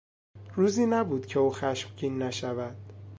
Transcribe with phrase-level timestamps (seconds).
[0.55, 2.75] روزی نبود که او خشمگین نشود.